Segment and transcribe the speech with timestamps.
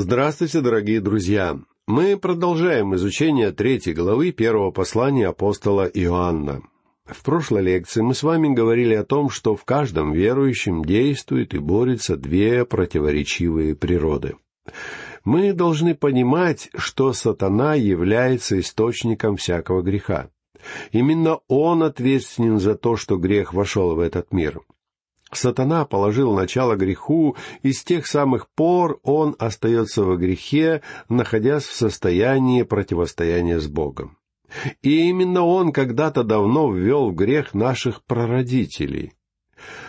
[0.00, 1.58] Здравствуйте, дорогие друзья!
[1.88, 6.62] Мы продолжаем изучение третьей главы первого послания апостола Иоанна.
[7.04, 11.58] В прошлой лекции мы с вами говорили о том, что в каждом верующем действует и
[11.58, 14.36] борется две противоречивые природы.
[15.24, 20.30] Мы должны понимать, что сатана является источником всякого греха.
[20.92, 24.60] Именно он ответственен за то, что грех вошел в этот мир.
[25.32, 31.74] Сатана положил начало греху, и с тех самых пор он остается во грехе, находясь в
[31.74, 34.16] состоянии противостояния с Богом.
[34.82, 39.12] И именно он когда-то давно ввел в грех наших прародителей.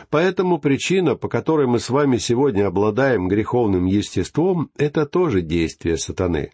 [0.10, 6.52] Поэтому причина, по которой мы с вами сегодня обладаем греховным естеством, это тоже действие сатаны.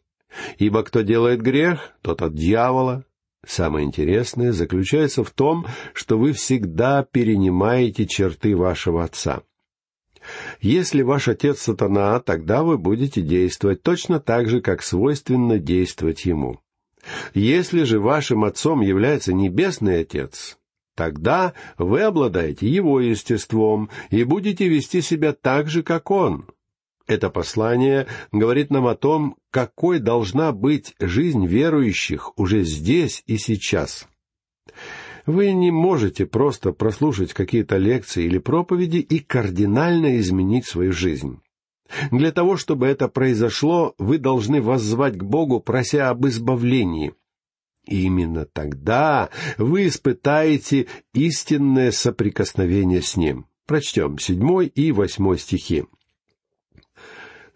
[0.58, 3.06] Ибо кто делает грех, тот от дьявола,
[3.46, 9.44] Самое интересное заключается в том, что вы всегда перенимаете черты вашего отца.
[10.60, 16.60] Если ваш отец сатана, тогда вы будете действовать точно так же, как свойственно действовать ему.
[17.36, 20.58] Если же вашим отцом является небесный отец,
[20.96, 26.48] тогда вы обладаете его естеством и будете вести себя так же, как он.
[27.08, 34.08] Это послание говорит нам о том, какой должна быть жизнь верующих уже здесь и сейчас.
[35.26, 41.40] Вы не можете просто прослушать какие-то лекции или проповеди и кардинально изменить свою жизнь.
[42.12, 47.14] Для того, чтобы это произошло, вы должны воззвать к Богу, прося об избавлении.
[47.88, 53.46] И именно тогда вы испытаете истинное соприкосновение с Ним.
[53.68, 55.86] Прочтем седьмой и восьмой стихи.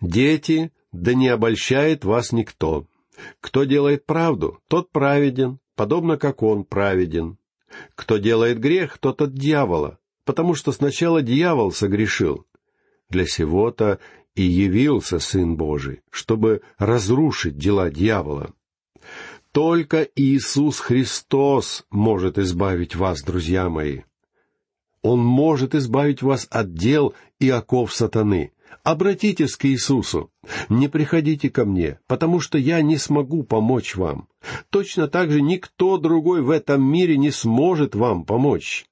[0.02, 2.88] Дети, да не обольщает вас никто.
[3.42, 7.38] Кто делает правду, тот праведен, подобно как он праведен.
[7.96, 12.46] Кто делает грех, тот от дьявола, потому что сначала дьявол согрешил.
[13.10, 14.00] Для сего-то
[14.36, 18.54] и явился Сын Божий, чтобы разрушить дела дьявола.
[19.52, 24.02] Только Иисус Христос может избавить вас, друзья мои.
[25.02, 28.54] Он может избавить вас от дел и оков сатаны.
[28.84, 30.32] Обратитесь к Иисусу.
[30.70, 34.28] Не приходите ко мне, потому что я не смогу помочь вам.
[34.70, 38.86] Точно так же никто другой в этом мире не сможет вам помочь.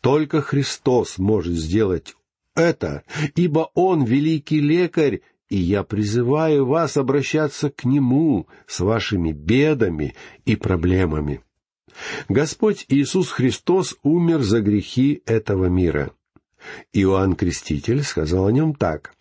[0.00, 2.14] Только Христос может сделать
[2.54, 3.02] это,
[3.34, 10.14] ибо Он великий лекарь, и я призываю вас обращаться к Нему с вашими бедами
[10.44, 11.40] и проблемами.
[12.28, 16.12] Господь Иисус Христос умер за грехи этого мира.
[16.92, 19.14] Иоанн Креститель сказал о нем так.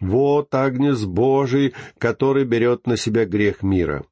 [0.00, 4.04] «Вот Агнец Божий, который берет на себя грех мира.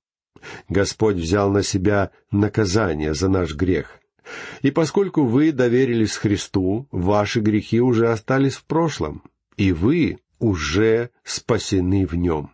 [0.69, 3.99] Господь взял на себя наказание за наш грех.
[4.63, 9.23] И поскольку вы доверились Христу, ваши грехи уже остались в прошлом,
[9.57, 12.51] и вы уже спасены в нем.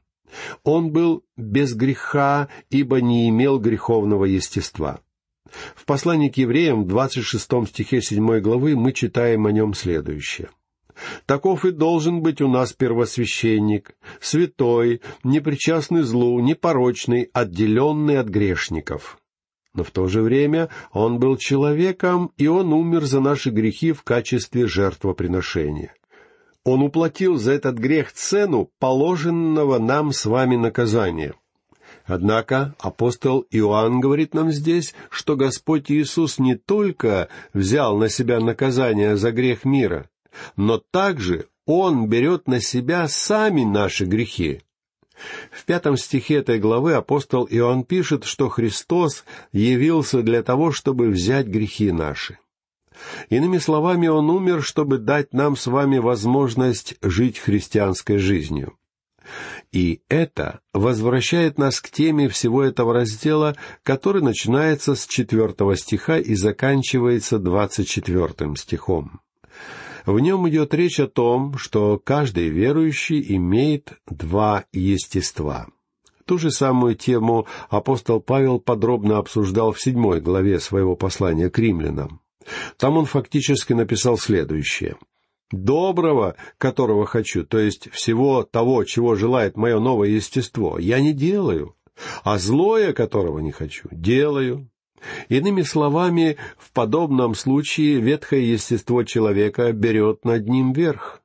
[0.62, 5.01] Он был без греха, ибо не имел греховного естества.
[5.75, 10.48] В послании к евреям, в 26 стихе 7 главы, мы читаем о нем следующее.
[11.26, 19.19] Таков и должен быть у нас первосвященник, святой, непричастный злу, непорочный, отделенный от грешников.
[19.75, 24.04] Но в то же время он был человеком, и он умер за наши грехи в
[24.04, 25.94] качестве жертвоприношения.
[26.62, 31.34] Он уплатил за этот грех цену положенного нам с вами наказания—
[32.06, 39.16] Однако апостол Иоанн говорит нам здесь, что Господь Иисус не только взял на себя наказание
[39.16, 40.10] за грех мира,
[40.56, 44.60] но также Он берет на себя сами наши грехи.
[45.50, 51.47] В пятом стихе этой главы апостол Иоанн пишет, что Христос явился для того, чтобы взять
[51.47, 52.38] грехи наши.
[53.31, 58.76] Иными словами, Он умер, чтобы дать нам с вами возможность жить христианской жизнью.
[59.74, 66.36] И это возвращает нас к теме всего этого раздела, который начинается с четвертого стиха и
[66.36, 69.20] заканчивается двадцать четвертым стихом.
[70.06, 75.66] В нем идет речь о том, что каждый верующий имеет два естества.
[76.24, 82.20] Ту же самую тему апостол Павел подробно обсуждал в седьмой главе своего послания к римлянам.
[82.77, 84.94] Там он фактически написал следующее—
[85.62, 91.77] доброго, которого хочу, то есть всего того, чего желает мое новое естество, я не делаю,
[92.24, 94.68] а злое, которого не хочу, делаю.
[95.28, 101.22] Иными словами, в подобном случае ветхое естество человека берет над ним верх.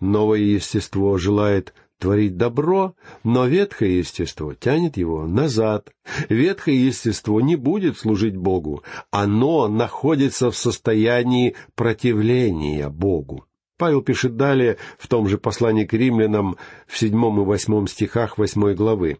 [0.00, 2.94] Новое естество желает творить добро,
[3.24, 5.90] но ветхое естество тянет его назад.
[6.28, 13.47] Ветхое естество не будет служить Богу, оно находится в состоянии противления Богу.
[13.78, 18.74] Павел пишет далее в том же послании к римлянам в седьмом и восьмом стихах восьмой
[18.74, 19.18] главы.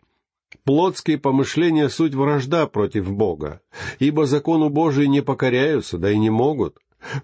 [0.65, 3.61] «Плотские помышления— суть вражда против Бога,
[4.01, 6.79] ибо закону Божий не покоряются, да и не могут.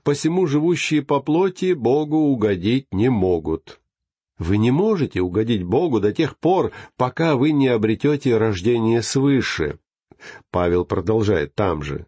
[0.05, 3.81] Посему живущие по плоти Богу угодить не могут».
[4.39, 9.79] Вы не можете угодить Богу до тех пор, пока вы не обретете рождение свыше.
[10.51, 12.07] Павел продолжает там же.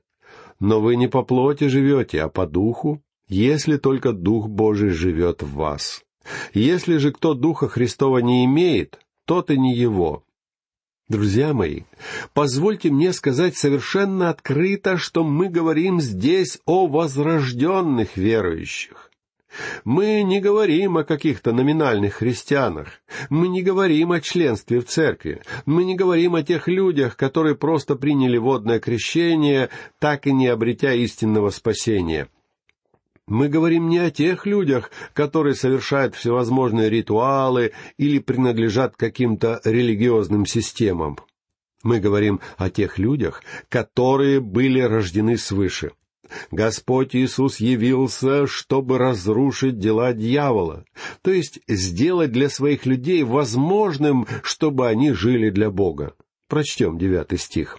[0.58, 5.55] Но вы не по плоти живете, а по духу, если только Дух Божий живет в
[5.55, 6.02] вас.
[6.52, 10.25] Если же кто Духа Христова не имеет, тот и не его.
[11.08, 11.82] Друзья мои,
[12.34, 19.12] позвольте мне сказать совершенно открыто, что мы говорим здесь о возрожденных верующих.
[19.84, 22.88] Мы не говорим о каких-то номинальных христианах.
[23.31, 25.43] Мы не говорим о членстве в церкви.
[25.64, 29.70] Мы не говорим о тех людях, которые просто приняли водное крещение,
[30.00, 32.28] так и не обретя истинного спасения.
[33.28, 41.19] Мы говорим не о тех людях, которые совершают всевозможные ритуалы или принадлежат каким-то религиозным системам.
[41.82, 45.93] Мы говорим о тех людях, которые были рождены свыше.
[46.50, 50.84] Господь Иисус явился, чтобы разрушить дела дьявола,
[51.23, 56.14] то есть сделать для своих людей возможным, чтобы они жили для Бога.
[56.49, 57.78] Прочтем девятый стих.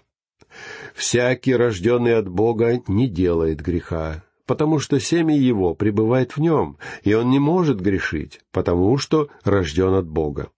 [0.94, 7.14] «Всякий, рожденный от Бога, не делает греха, потому что семя его пребывает в нем, и
[7.14, 10.50] он не может грешить, потому что рожден от Бога.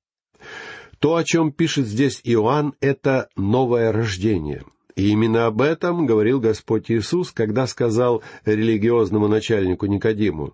[0.99, 4.63] То, о чем пишет здесь Иоанн, это новое рождение.
[4.95, 10.53] И именно об этом говорил Господь Иисус, когда сказал религиозному начальнику Никодиму,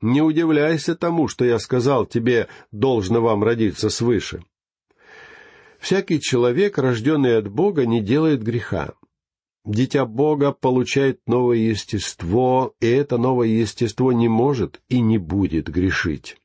[0.00, 4.44] «Не удивляйся тому, что я сказал тебе, должно вам родиться свыше».
[5.78, 8.94] Всякий человек, рожденный от Бога, не делает греха.
[9.64, 16.36] Дитя Бога получает новое естество, и это новое естество не может и не будет грешить.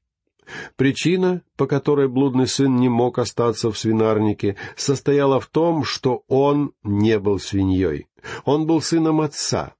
[0.75, 6.73] Причина, по которой блудный сын не мог остаться в свинарнике, состояла в том, что он
[6.83, 8.07] не был свиньей.
[8.45, 9.73] Он был сыном отца,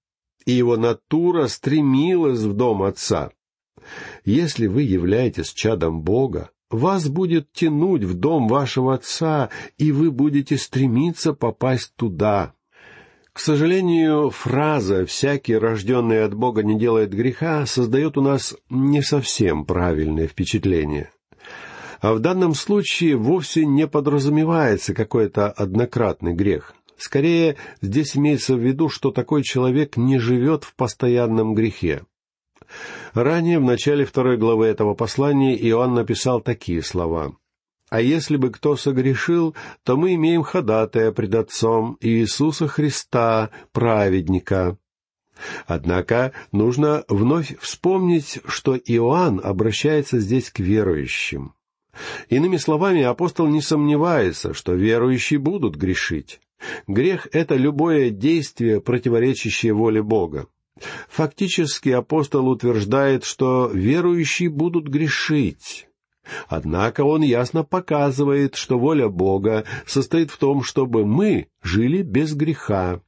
[0.46, 3.32] и его натура стремилась в дом отца.
[4.26, 10.58] Если вы являетесь чадом Бога, вас будет тянуть в дом вашего отца, и вы будете
[10.58, 12.54] стремиться попасть туда,
[13.38, 19.64] к сожалению, фраза «всякий, рожденный от Бога, не делает греха» создает у нас не совсем
[19.64, 21.12] правильное впечатление.
[22.02, 26.74] А в данном случае вовсе не подразумевается какой-то однократный грех.
[26.98, 32.06] Скорее, здесь имеется в виду, что такой человек не живет в постоянном грехе.
[33.14, 37.36] Ранее, в начале второй главы этого послания, Иоанн написал такие слова.
[37.90, 44.78] А если бы кто согрешил, то мы имеем ходатая пред Отцом Иисуса Христа, праведника.
[45.68, 51.54] Однако нужно вновь вспомнить, что Иоанн обращается здесь к верующим.
[52.30, 56.40] Иными словами, апостол не сомневается, что верующие будут грешить.
[56.88, 60.48] Грех— это любое действие, противоречащее воле Бога.
[61.10, 65.87] Фактически апостол утверждает, что верующие будут грешить.
[66.48, 73.02] Однако он ясно показывает, что воля Бога состоит в том, чтобы мы жили без греха.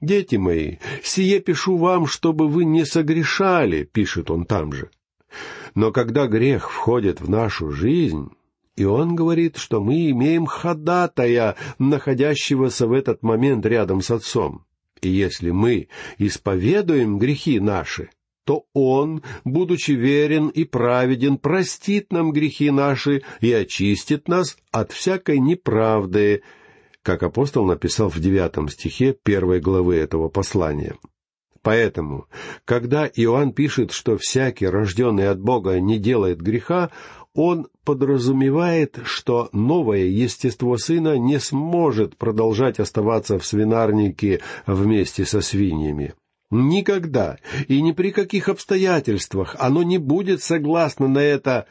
[0.00, 4.90] «Дети мои, сие пишу вам, чтобы вы не согрешали»,— пишет он там же.
[5.74, 8.30] Но когда грех входит в нашу жизнь,
[8.76, 14.64] и он говорит, что мы имеем ходатая, находящегося в этот момент рядом с Отцом.
[15.00, 18.10] И если мы исповедуем грехи наши,
[18.46, 25.40] то Он, будучи верен и праведен, простит нам грехи наши и очистит нас от всякой
[25.40, 26.42] неправды,
[27.02, 30.94] как апостол написал в девятом стихе первой главы этого послания.
[31.62, 32.26] Поэтому,
[32.64, 36.90] когда Иоанн пишет, что всякий, рожденный от Бога, не делает греха,
[37.34, 46.14] он подразумевает, что новое естество сына не сможет продолжать оставаться в свинарнике вместе со свиньями.
[46.56, 51.66] Никогда и ни при каких обстоятельствах оно не будет согласно на это,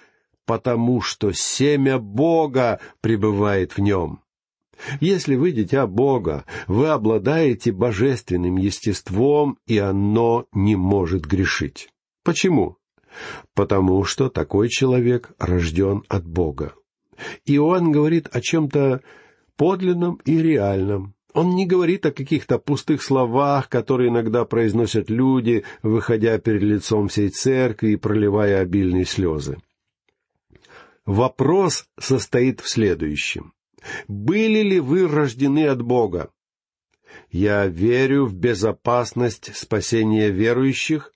[0.46, 4.22] потому что семя Бога пребывает в нем.
[5.00, 11.90] Если вы дитя Бога, вы обладаете божественным естеством, и оно не может грешить.
[12.24, 12.78] Почему?
[13.56, 16.76] Потому что такой человек рожден от Бога.
[17.46, 19.02] Иоанн говорит о чем-то
[19.56, 26.38] подлинном и реальном, он не говорит о каких-то пустых словах, которые иногда произносят люди, выходя
[26.38, 29.58] перед лицом всей церкви и проливая обильные слезы.
[31.06, 33.52] Вопрос состоит в следующем.
[34.08, 36.32] Были ли вы рождены от Бога?
[37.30, 41.12] Я верю в безопасность спасения верующих,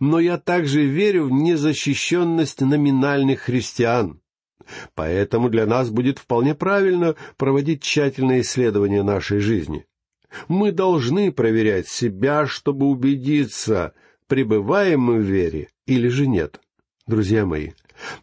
[0.00, 4.20] но я также верю в незащищенность номинальных христиан.
[4.94, 9.86] Поэтому для нас будет вполне правильно проводить тщательное исследование нашей жизни.
[10.48, 13.94] Мы должны проверять себя, чтобы убедиться,
[14.26, 16.60] пребываем мы в вере или же нет.
[17.06, 17.70] Друзья мои,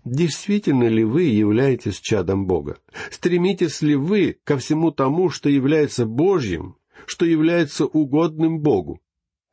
[0.05, 2.77] действительно ли вы являетесь чадом Бога?
[3.11, 9.01] Стремитесь ли вы ко всему тому, что является Божьим, что является угодным Богу?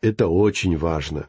[0.00, 1.26] Это очень важно.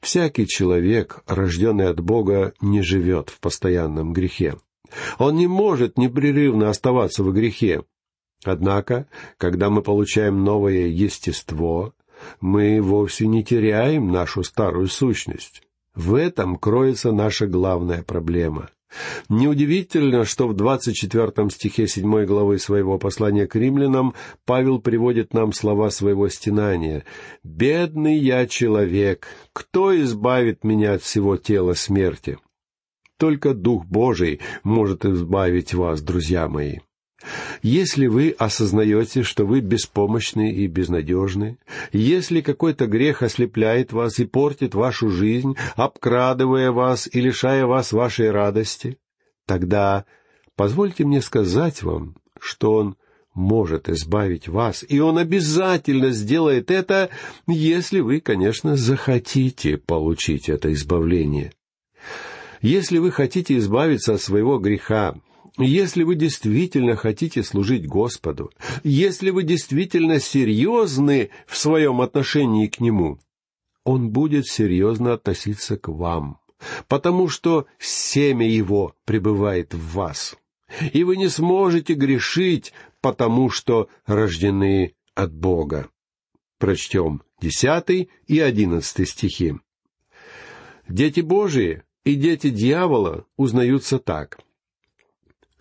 [0.00, 4.56] Всякий человек, рожденный от Бога, не живет в постоянном грехе.
[5.18, 7.82] Он не может непрерывно оставаться в грехе.
[8.44, 9.08] Однако,
[9.38, 11.94] когда мы получаем новое естество,
[12.40, 15.62] мы вовсе не теряем нашу старую сущность.
[15.94, 18.70] В этом кроется наша главная проблема.
[19.28, 24.14] Неудивительно, что в 24 стихе 7 главы своего послания к римлянам
[24.44, 27.04] Павел приводит нам слова своего стенания
[27.42, 32.38] «Бедный я человек, кто избавит меня от всего тела смерти?»
[33.18, 36.78] Только Дух Божий может избавить вас, друзья мои.
[37.62, 41.58] Если вы осознаете, что вы беспомощны и безнадежны,
[41.92, 48.30] если какой-то грех ослепляет вас и портит вашу жизнь, обкрадывая вас и лишая вас вашей
[48.30, 48.98] радости,
[49.46, 50.04] тогда
[50.54, 52.96] позвольте мне сказать вам, что Он
[53.34, 57.10] может избавить вас, и Он обязательно сделает это,
[57.46, 61.52] если вы, конечно, захотите получить это избавление.
[62.62, 65.14] Если вы хотите избавиться от своего греха,
[65.58, 68.50] если вы действительно хотите служить Господу,
[68.84, 73.18] если вы действительно серьезны в своем отношении к Нему,
[73.84, 76.38] Он будет серьезно относиться к вам,
[76.88, 80.36] потому что семя Его пребывает в вас.
[80.92, 85.88] И вы не сможете грешить, потому что рождены от Бога.
[86.58, 89.54] Прочтем десятый и одиннадцатый стихи.
[90.88, 94.38] Дети Божии и дети дьявола узнаются так.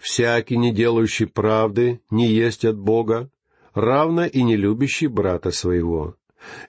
[0.06, 3.32] «Всякий, не делающий правды, не есть от Бога,
[3.74, 6.16] равно и не любящий брата своего.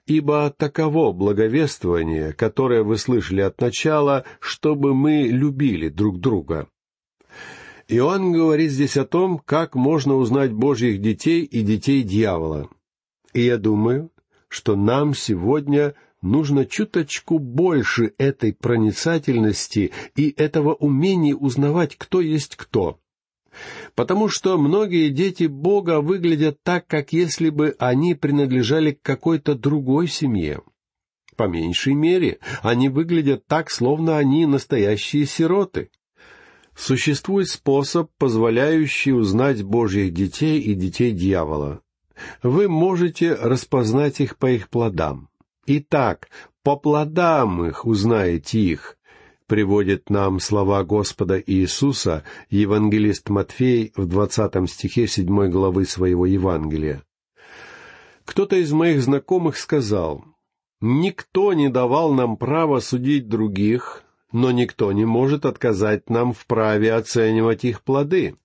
[0.07, 6.67] Ибо таково благовествование, которое вы слышали от начала, чтобы мы любили друг друга».
[7.89, 12.71] Иоанн говорит здесь о том, как можно узнать Божьих детей и детей дьявола.
[13.35, 14.11] И я думаю,
[14.49, 22.99] что нам сегодня нужно чуточку больше этой проницательности и этого умения узнавать, кто есть кто.
[23.95, 30.09] Потому что многие дети Бога выглядят так, как если бы они принадлежали к какой-то другой
[30.09, 30.63] семье.
[31.37, 35.91] По меньшей мере, они выглядят так, словно они настоящие сироты.
[36.75, 41.81] Существует способ, позволяющий узнать Божьих детей и детей дьявола.
[42.43, 45.29] Вы можете распознать их по их плодам.
[45.67, 46.29] Итак,
[46.63, 48.96] по плодам их узнаете их,
[49.47, 57.03] приводит нам слова Господа Иисуса евангелист Матфей в двадцатом стихе седьмой главы своего Евангелия.
[58.25, 60.25] Кто-то из моих знакомых сказал,
[60.81, 66.93] «Никто не давал нам права судить других, но никто не может отказать нам в праве
[66.93, 68.37] оценивать их плоды.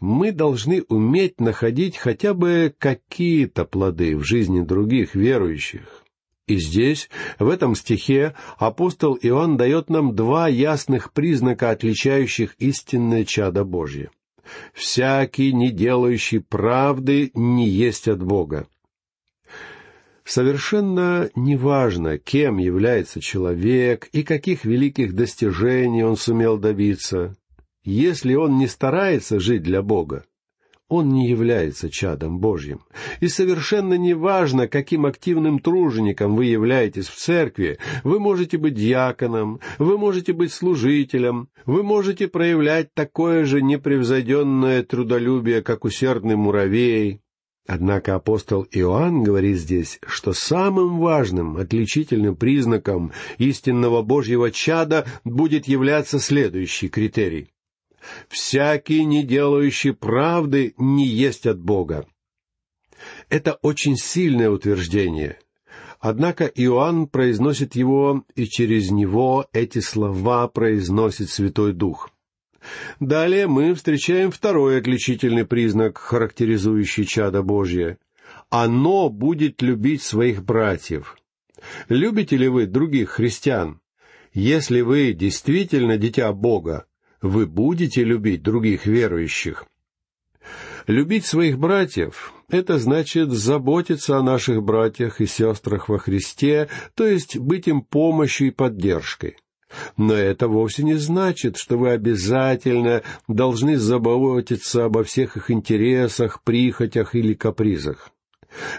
[0.00, 6.03] Мы должны уметь находить хотя бы какие-то плоды в жизни других верующих.
[6.46, 7.08] И здесь,
[7.38, 14.10] в этом стихе, апостол Иоанн дает нам два ясных признака, отличающих истинное чадо Божье.
[14.74, 18.66] «Всякий, не делающий правды, не есть от Бога».
[20.24, 27.36] Совершенно неважно, кем является человек и каких великих достижений он сумел добиться,
[27.84, 30.24] если он не старается жить для Бога,
[30.88, 32.80] он не является чадом Божьим.
[33.20, 39.60] И совершенно не важно, каким активным тружеником вы являетесь в церкви, вы можете быть диаконом,
[39.78, 47.20] вы можете быть служителем, вы можете проявлять такое же непревзойденное трудолюбие, как усердный муравей.
[47.66, 56.18] Однако апостол Иоанн говорит здесь, что самым важным отличительным признаком истинного Божьего чада будет являться
[56.18, 57.53] следующий критерий
[58.28, 62.06] всякий, не делающий правды, не есть от Бога.
[63.28, 65.38] Это очень сильное утверждение.
[66.00, 72.10] Однако Иоанн произносит его, и через него эти слова произносит Святой Дух.
[73.00, 77.98] Далее мы встречаем второй отличительный признак, характеризующий чадо Божье.
[78.50, 81.16] Оно будет любить своих братьев.
[81.88, 83.80] Любите ли вы других христиан?
[84.32, 86.86] Если вы действительно дитя Бога,
[87.24, 89.64] вы будете любить других верующих.
[90.86, 97.38] Любить своих братьев— это значит заботиться о наших братьях и сестрах во Христе, то есть
[97.38, 99.38] быть им помощью и поддержкой.
[99.96, 107.14] Но это вовсе не значит, что вы обязательно должны заботиться обо всех их интересах, прихотях
[107.14, 108.10] или капризах.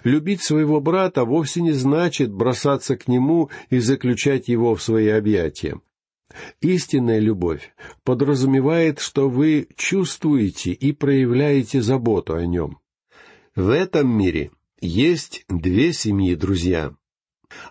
[0.04, 5.80] Любить своего брата вовсе не значит бросаться к нему и заключать его в свои объятия.
[6.62, 12.80] Истинная любовь подразумевает, что вы чувствуете и проявляете заботу о нем.
[13.56, 14.52] В этом мире
[14.82, 16.96] есть две семьи, друзья.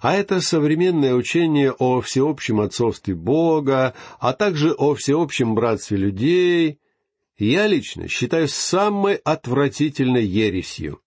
[0.01, 6.79] А это современное учение о всеобщем отцовстве Бога, а также о всеобщем братстве людей,
[7.37, 11.01] я лично считаю самой отвратительной ересью.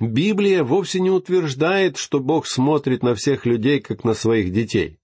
[0.00, 4.98] Библия вовсе не утверждает, что Бог смотрит на всех людей, как на своих детей.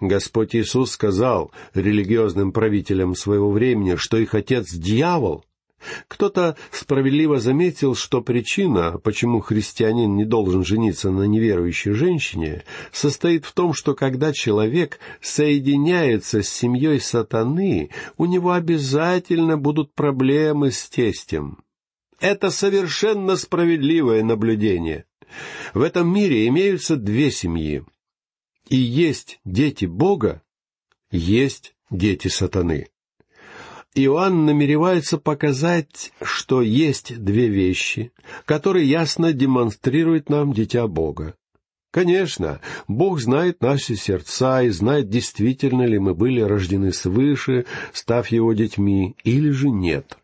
[0.00, 5.44] Господь Иисус сказал религиозным правителям своего времени, что их отец— дьявол.
[6.08, 13.52] Кто-то справедливо заметил, что причина, почему христианин не должен жениться на неверующей женщине, состоит в
[13.52, 21.58] том, что когда человек соединяется с семьей сатаны, у него обязательно будут проблемы с тестем.
[22.20, 25.06] Это совершенно справедливое наблюдение.
[25.74, 27.84] В этом мире имеются две семьи.
[28.68, 30.42] И есть дети Бога,
[31.10, 32.88] есть дети сатаны.
[33.94, 38.12] Иоанн намеревается показать, что есть две вещи,
[38.46, 41.34] которые ясно демонстрирует нам дитя Бога.
[41.90, 48.54] Конечно, Бог знает наши сердца и знает, действительно ли мы были рождены свыше, став Его
[48.54, 50.16] детьми, или же нет.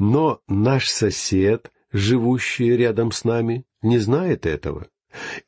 [0.00, 4.88] Но наш сосед, живущий рядом с нами, не знает этого.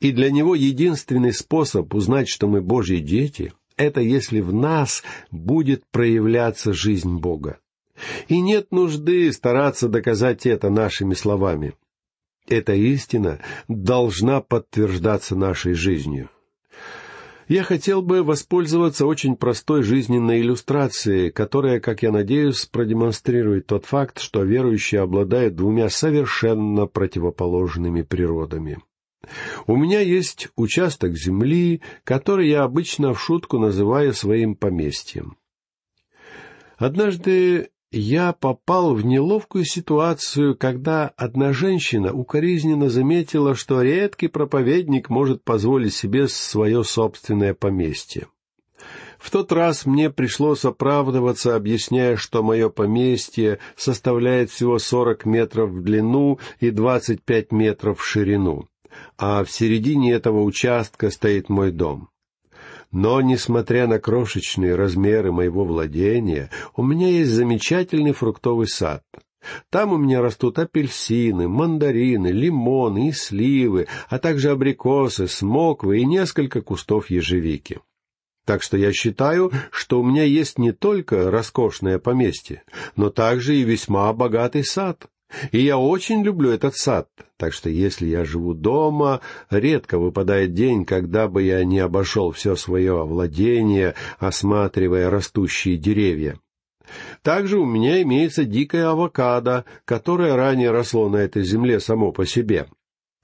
[0.01, 5.85] И для него единственный способ узнать, что мы Божьи дети, это если в нас будет
[5.91, 7.59] проявляться жизнь Бога.
[8.29, 11.75] И нет нужды стараться доказать это нашими словами.
[12.47, 16.31] Эта истина должна подтверждаться нашей жизнью
[17.49, 24.21] я хотел бы воспользоваться очень простой жизненной иллюстрацией, которая, как я надеюсь, продемонстрирует тот факт,
[24.21, 28.78] что верующие обладают двумя совершенно противоположными природами.
[29.67, 35.37] У меня есть участок земли, который я обычно в шутку называю своим поместьем.
[36.76, 45.43] Однажды я попал в неловкую ситуацию, когда одна женщина укоризненно заметила, что редкий проповедник может
[45.43, 48.26] позволить себе свое собственное поместье.
[49.19, 55.83] В тот раз мне пришлось оправдываться, объясняя, что мое поместье составляет всего сорок метров в
[55.83, 58.69] длину и двадцать пять метров в ширину,
[59.17, 62.08] а в середине этого участка стоит мой дом.
[62.91, 69.02] Но, несмотря на крошечные размеры моего владения, у меня есть замечательный фруктовый сад.
[69.71, 76.61] Там у меня растут апельсины, мандарины, лимоны и сливы, а также абрикосы, смоквы и несколько
[76.61, 77.80] кустов ежевики.
[78.45, 82.63] Так что я считаю, что у меня есть не только роскошное поместье,
[82.97, 85.06] но также и весьма богатый сад.
[85.52, 90.84] И я очень люблю этот сад, так что если я живу дома, редко выпадает день,
[90.84, 96.38] когда бы я не обошел все свое владение, осматривая растущие деревья.
[97.23, 102.67] Также у меня имеется дикая авокадо, которое ранее росло на этой земле само по себе.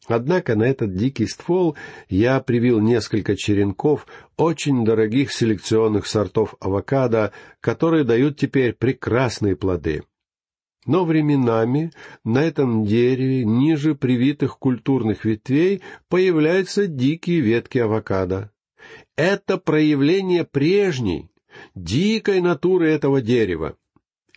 [0.06, 1.76] Однако на этот дикий ствол
[2.10, 10.02] я привил несколько черенков очень дорогих селекционных сортов авокадо, которые дают теперь прекрасные плоды.
[10.86, 11.92] Но временами
[12.24, 18.50] на этом дереве, ниже привитых культурных ветвей, появляются дикие ветки авокадо.
[19.16, 21.30] Это проявление прежней,
[21.74, 23.76] дикой натуры этого дерева.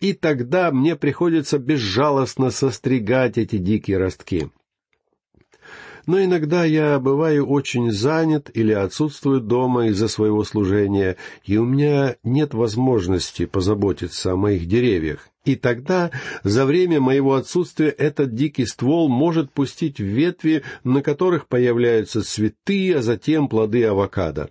[0.00, 4.48] И тогда мне приходится безжалостно состригать эти дикие ростки
[6.08, 12.16] но иногда я бываю очень занят или отсутствую дома из-за своего служения, и у меня
[12.22, 15.28] нет возможности позаботиться о моих деревьях.
[15.48, 16.10] И тогда,
[16.44, 23.00] за время моего отсутствия, этот дикий ствол может пустить ветви, на которых появляются цветы, а
[23.00, 24.50] затем плоды авокадо.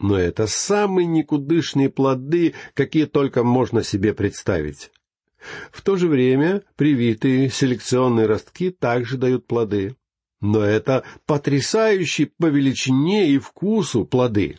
[0.00, 4.90] Но это самые никудышные плоды, какие только можно себе представить.
[5.70, 9.94] В то же время привитые селекционные ростки также дают плоды
[10.42, 14.58] но это потрясающие по величине и вкусу плоды.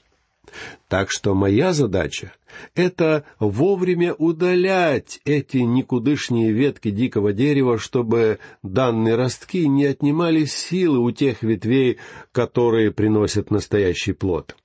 [0.87, 2.33] Так что моя задача—
[2.75, 11.11] это вовремя удалять эти никудышные ветки дикого дерева, чтобы данные ростки не отнимали силы у
[11.11, 11.97] тех ветвей,
[12.31, 14.55] которые приносят настоящий плод.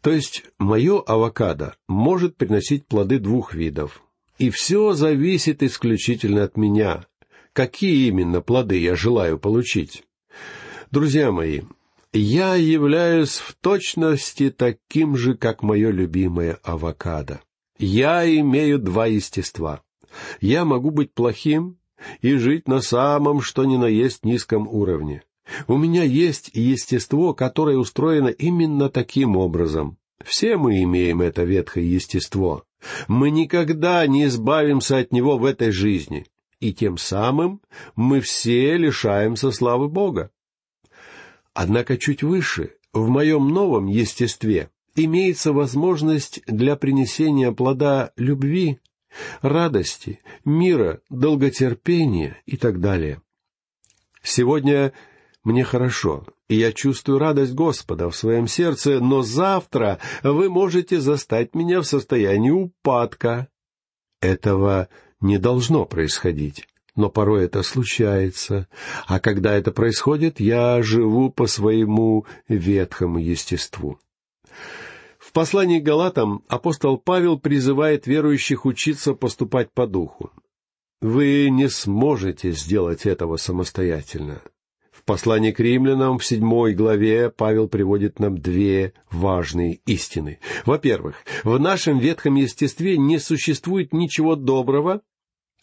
[0.00, 4.02] То есть мое авокадо может приносить плоды двух видов.
[4.38, 7.06] И все зависит исключительно от меня,
[7.52, 10.04] какие именно плоды я желаю получить.
[10.90, 11.62] Друзья мои,
[12.16, 17.40] я являюсь в точности таким же, как мое любимое авокадо.
[17.78, 19.82] Я имею два естества.
[20.40, 21.78] Я могу быть плохим
[22.20, 25.22] и жить на самом что ни на есть низком уровне.
[25.68, 29.98] У меня есть естество, которое устроено именно таким образом.
[30.24, 32.64] Все мы имеем это ветхое естество.
[33.08, 36.26] Мы никогда не избавимся от него в этой жизни.
[36.58, 37.60] И тем самым
[37.94, 40.30] мы все лишаемся славы Бога.
[41.58, 48.78] Однако чуть выше, в моем новом естестве, имеется возможность для принесения плода любви,
[49.40, 53.22] радости, мира, долготерпения и так далее.
[54.22, 54.92] Сегодня
[55.44, 61.54] мне хорошо, и я чувствую радость Господа в своем сердце, но завтра вы можете застать
[61.54, 63.48] меня в состоянии упадка.
[64.20, 64.90] Этого
[65.22, 68.68] не должно происходить, но порой это случается,
[69.06, 73.98] а когда это происходит, я живу по своему ветхому естеству.
[75.18, 80.30] В послании к Галатам апостол Павел призывает верующих учиться поступать по духу.
[81.02, 84.40] Вы не сможете сделать этого самостоятельно
[85.06, 90.40] послании к римлянам в седьмой главе Павел приводит нам две важные истины.
[90.66, 95.00] Во-первых, в нашем ветхом естестве не существует ничего доброго,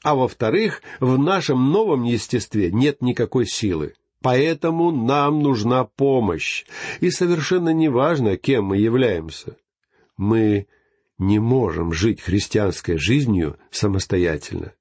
[0.03, 3.93] а во-вторых, в нашем новом естестве нет никакой силы.
[4.21, 6.65] Поэтому нам нужна помощь.
[6.99, 9.57] И совершенно неважно, кем мы являемся.
[10.17, 10.67] Мы
[11.17, 14.73] не можем жить христианской жизнью самостоятельно.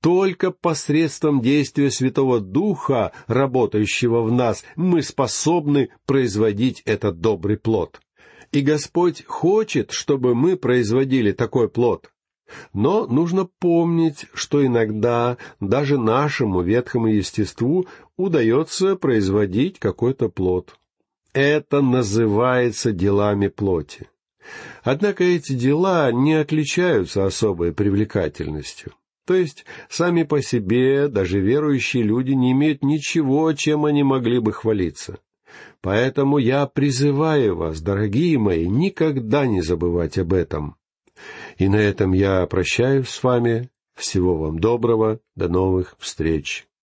[0.00, 8.00] Только посредством действия Святого Духа, работающего в нас, мы способны производить этот добрый плод.
[8.50, 12.10] И Господь хочет, чтобы мы производили такой плод.
[12.72, 17.86] Но нужно помнить, что иногда даже нашему ветхому естеству
[18.16, 20.74] удается производить какой-то плод.
[21.32, 24.08] Это называется делами плоти.
[24.82, 28.92] Однако эти дела не отличаются особой привлекательностью.
[29.26, 34.52] То есть сами по себе даже верующие люди не имеют ничего, чем они могли бы
[34.52, 35.18] хвалиться.
[35.82, 40.76] Поэтому я призываю вас, дорогие мои, никогда не забывать об этом.
[41.60, 43.68] И на этом я прощаюсь с вами.
[43.94, 45.20] Всего вам доброго.
[45.36, 46.66] До новых встреч.